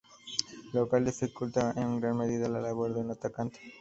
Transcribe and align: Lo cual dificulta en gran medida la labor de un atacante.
Lo 0.73 0.89
cual 0.89 1.05
dificulta 1.05 1.75
en 1.77 1.99
gran 2.01 2.17
medida 2.17 2.49
la 2.49 2.59
labor 2.59 2.91
de 2.91 3.01
un 3.01 3.11
atacante. 3.11 3.59